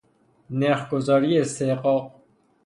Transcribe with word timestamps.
نرخگذاری 0.49 1.39
استحقاق 1.39 2.15